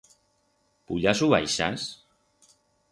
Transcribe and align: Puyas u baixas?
Puyas 0.89 1.21
u 1.27 1.31
baixas? 1.35 1.87